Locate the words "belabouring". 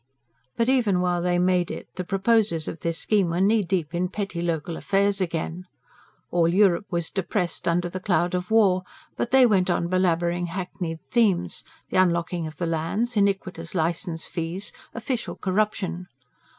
9.89-10.47